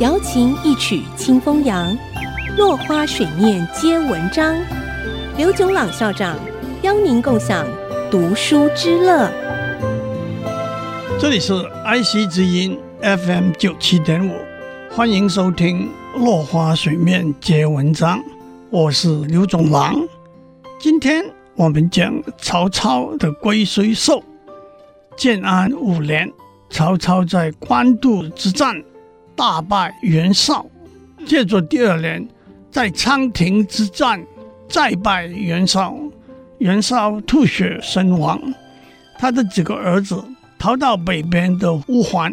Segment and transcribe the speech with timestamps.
[0.00, 1.94] 瑶琴一曲清风扬，
[2.56, 4.56] 落花水面皆文章。
[5.36, 6.38] 刘炯朗校长
[6.80, 7.66] 邀您共享
[8.10, 9.30] 读书之乐。
[11.18, 11.52] 这里是
[11.84, 14.32] IC 之音 FM 九七点五，
[14.90, 18.18] 欢迎收听《落花水面皆文章》，
[18.70, 19.94] 我是刘炯朗。
[20.78, 21.22] 今天
[21.56, 24.24] 我们讲曹操的龟虽寿。
[25.14, 26.32] 建安五年，
[26.70, 28.82] 曹操在官渡之战
[29.40, 30.66] 大败袁绍；
[31.26, 32.28] 接着第二年，
[32.70, 34.22] 在仓亭之战
[34.68, 35.96] 再败袁绍，
[36.58, 38.38] 袁绍吐血身亡。
[39.18, 40.22] 他的几个儿子
[40.58, 42.30] 逃到北边的乌桓。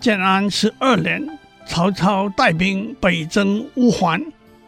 [0.00, 1.24] 建安十二年，
[1.64, 4.20] 曹操带兵北征乌桓，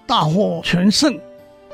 [0.06, 1.18] 大获全胜。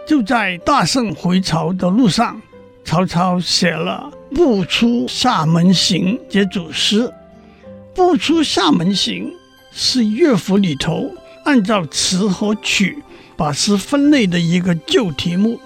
[0.08, 2.40] 就在大胜回朝的路上，
[2.86, 4.10] 曹操写了。
[4.34, 7.12] 不出厦门行这组诗，
[7.94, 9.30] 不出厦门行
[9.72, 13.02] 是乐府里头按照词和曲
[13.36, 15.60] 把诗分类的一个旧题目。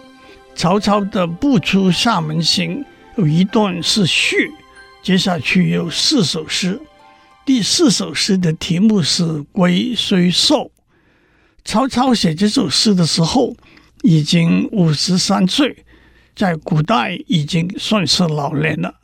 [0.54, 2.84] 曹操的不出厦门行
[3.16, 4.52] 有一段是序，
[5.02, 6.80] 接下去有四首诗。
[7.44, 10.70] 第四首诗的题目是龟虽寿。
[11.64, 13.56] 曹操写这首诗的时候
[14.02, 15.84] 已经五十三岁。
[16.36, 18.96] 在古代已经算是老年了，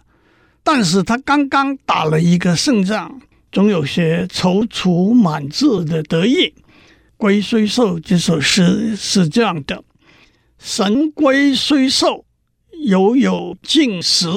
[0.65, 3.21] 但是他刚刚打了一个胜仗，
[3.53, 6.55] 总有些踌躇满志的得意。
[7.17, 9.85] 龟虽寿这首诗是这样的：
[10.59, 12.25] 神龟虽寿，
[12.85, 14.29] 犹有竟时。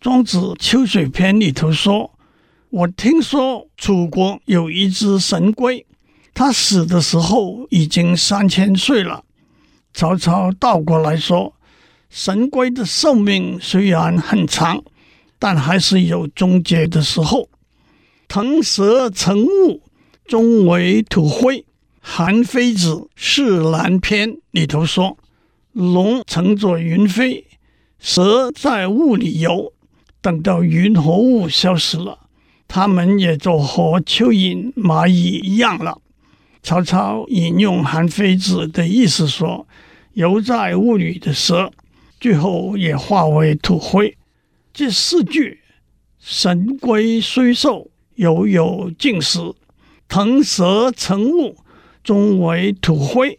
[0.00, 2.18] 庄子《秋水篇》里头说
[2.70, 5.84] ：“我听说楚国有一只神龟，
[6.32, 9.24] 它死的时候已经三千岁了。”
[9.92, 11.54] 曹操倒过来说。
[12.08, 14.82] 神龟的寿命虽然很长，
[15.38, 17.49] 但还是有终结的时候。
[18.30, 19.82] 腾蛇乘雾，
[20.24, 21.64] 终为土灰。
[22.00, 25.18] 韩非子《释兰篇》里头说：
[25.72, 27.44] 龙乘着云飞，
[27.98, 29.72] 蛇在雾里游，
[30.20, 32.20] 等到云和雾消失了，
[32.68, 36.00] 它们也就和蚯蚓、蚂蚁一样了。
[36.62, 39.66] 曹操引用韩非子的意思说：
[40.12, 41.72] 游在雾里的蛇。
[42.20, 44.16] 最后也化为土灰。
[44.72, 45.58] 这四句
[46.20, 47.89] “神龟虽寿，
[48.20, 49.56] 犹有竟时；
[50.06, 51.56] 腾蛇乘雾，
[52.04, 53.38] 终为土灰”，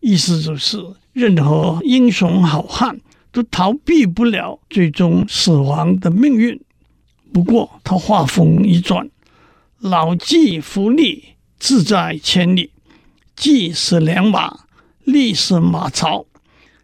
[0.00, 2.98] 意思就是任何英雄好汉
[3.30, 6.58] 都逃避不了最终死亡的命运。
[7.34, 9.10] 不过他话锋一转
[9.78, 11.22] ：“老骥伏枥，
[11.58, 12.70] 志在千里。
[13.36, 14.60] 骥是良马，
[15.04, 16.24] 枥是马槽。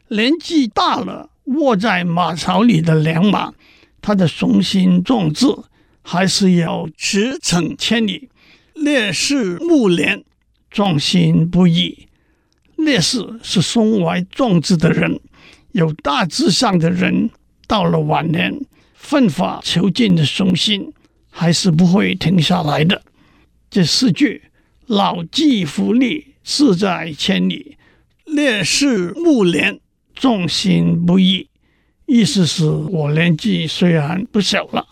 [0.09, 3.53] 年纪大了。”卧在马槽里的良马，
[4.01, 5.47] 他的雄心壮志
[6.03, 8.28] 还是要驰骋千里。
[8.75, 10.25] 烈士暮年，
[10.71, 12.09] 壮心不已。
[12.77, 15.21] 烈士是胸怀壮志的人，
[15.72, 17.31] 有大志向的人，
[17.66, 18.60] 到了晚年，
[18.94, 20.93] 奋发求进的雄心
[21.31, 23.03] 还是不会停下来的。
[23.71, 24.43] 这四句：
[24.87, 27.77] 老骥伏枥，志在千里；
[28.25, 29.81] 烈士暮年。
[30.12, 31.49] 壮心不已，
[32.05, 34.87] 意思是我年纪虽然不小了，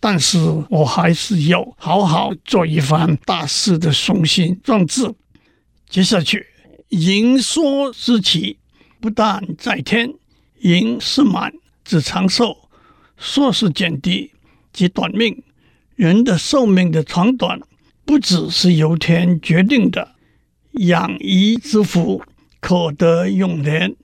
[0.00, 0.38] 但是
[0.70, 5.14] 我还是要好好做一番大事的雄心壮志。
[5.88, 6.46] 接下去，
[6.88, 8.56] 盈缩之期，
[8.98, 10.14] 不但在天，
[10.60, 11.52] 盈是满，
[11.84, 12.56] 指长寿；
[13.18, 14.32] 缩是减低，
[14.72, 15.42] 即短命。
[15.96, 17.60] 人的寿命的长短，
[18.06, 20.14] 不只是由天决定的。
[20.72, 22.22] 养怡之福，
[22.60, 23.94] 可得永年。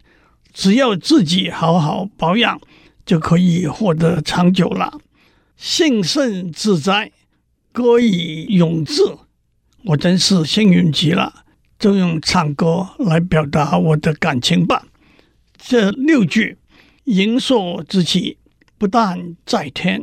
[0.52, 2.60] 只要自己好好保养，
[3.06, 4.98] 就可以获得长久了。
[5.56, 7.10] 幸甚至哉，
[7.72, 9.02] 歌以咏志。
[9.84, 11.44] 我真是幸运极了，
[11.78, 14.86] 就用唱歌来表达我的感情吧。
[15.56, 16.58] 这六句：
[17.04, 18.36] 盈缩之气，
[18.76, 20.02] 不但在天；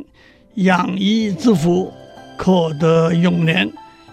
[0.56, 1.92] 养怡之福，
[2.36, 3.68] 可得永年；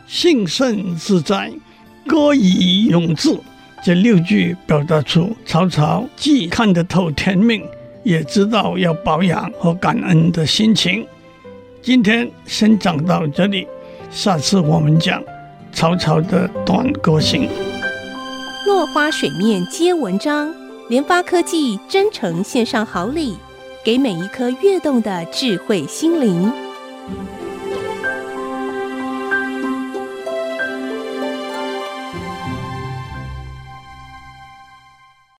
[0.05, 1.51] 幸甚至哉，
[2.05, 3.35] 歌以咏志。
[3.83, 7.63] 这六句表达出曹操既看得透天命，
[8.03, 11.07] 也知道要保养和感恩的心情。
[11.83, 13.67] 今天先讲到这里，
[14.11, 15.19] 下次我们讲
[15.73, 17.49] 曹操的短歌行。
[18.67, 20.53] 落花水面皆文章，
[20.89, 23.35] 联发科技真诚献上好礼，
[23.83, 26.53] 给每一颗跃动的智慧心灵。